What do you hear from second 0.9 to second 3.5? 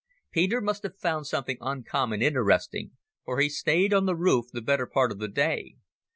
found something uncommon interesting, for he